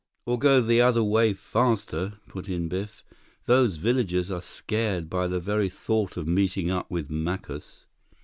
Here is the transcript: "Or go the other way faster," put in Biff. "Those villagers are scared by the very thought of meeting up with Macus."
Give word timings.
"Or 0.25 0.39
go 0.39 0.61
the 0.61 0.81
other 0.81 1.03
way 1.03 1.31
faster," 1.31 2.13
put 2.27 2.49
in 2.49 2.67
Biff. 2.67 3.03
"Those 3.45 3.75
villagers 3.77 4.31
are 4.31 4.41
scared 4.41 5.11
by 5.11 5.27
the 5.27 5.39
very 5.39 5.69
thought 5.69 6.17
of 6.17 6.27
meeting 6.27 6.71
up 6.71 6.89
with 6.89 7.11
Macus." 7.11 7.85